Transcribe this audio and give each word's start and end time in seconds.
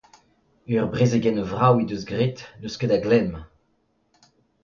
Ur 0.75 0.85
brezegenn 0.93 1.47
vrav 1.51 1.75
he 1.77 1.83
deus 1.89 2.03
graet, 2.09 2.37
n'eus 2.59 2.75
ket 2.79 2.89
da 2.91 2.97
glemm! 3.03 3.33